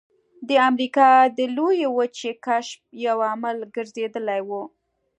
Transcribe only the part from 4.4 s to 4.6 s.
و.